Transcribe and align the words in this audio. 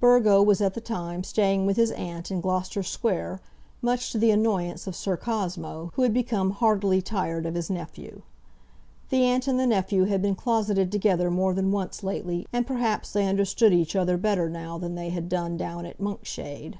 Burgo 0.00 0.42
was 0.42 0.60
at 0.60 0.74
the 0.74 0.82
time 0.82 1.24
staying 1.24 1.64
with 1.64 1.78
his 1.78 1.90
aunt, 1.92 2.30
in 2.30 2.42
Gloucester 2.42 2.82
Square, 2.82 3.40
much 3.80 4.12
to 4.12 4.18
the 4.18 4.30
annoyance 4.30 4.86
of 4.86 4.94
Sir 4.94 5.16
Cosmo, 5.16 5.90
who 5.94 6.02
had 6.02 6.12
become 6.12 6.50
heartily 6.50 7.00
tired 7.00 7.46
of 7.46 7.54
his 7.54 7.70
nephew. 7.70 8.20
The 9.08 9.22
aunt 9.24 9.48
and 9.48 9.58
the 9.58 9.66
nephew 9.66 10.04
had 10.04 10.20
been 10.20 10.34
closeted 10.34 10.92
together 10.92 11.30
more 11.30 11.54
than 11.54 11.72
once 11.72 12.04
lately, 12.04 12.46
and 12.52 12.66
perhaps 12.66 13.14
they 13.14 13.26
understood 13.26 13.72
each 13.72 13.96
other 13.96 14.18
better 14.18 14.50
now 14.50 14.76
than 14.76 14.94
they 14.94 15.08
had 15.08 15.30
done 15.30 15.56
down 15.56 15.86
at 15.86 15.98
Monkshade. 15.98 16.78